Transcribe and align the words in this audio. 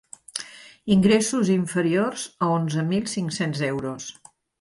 Ingressos 0.95 1.51
inferiors 1.55 2.23
a 2.45 2.49
onzen 2.57 2.89
mil 2.95 3.05
cinc-cents 3.15 3.63
euros. 3.69 4.09